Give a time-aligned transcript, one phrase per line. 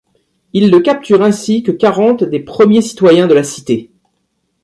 [0.53, 3.91] Il le capture ainsi que quarante des premiers citoyens de la cité.